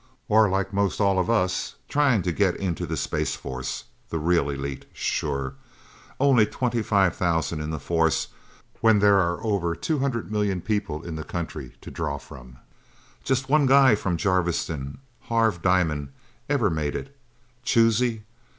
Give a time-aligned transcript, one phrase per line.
[0.27, 3.83] Or like most all of us trying to get into the Space Force.
[4.09, 5.53] The Real Elite sure.
[6.19, 8.29] Only 25,000 in the Force,
[8.79, 12.57] when there are over 200,000,000 people in the country to draw from.
[13.23, 16.09] Just one guy from Jarviston Harv Diamond
[16.49, 17.15] ever made it.
[17.61, 18.23] Choosy?